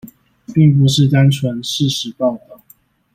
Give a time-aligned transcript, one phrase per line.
[0.51, 2.63] 並不是單純事實報導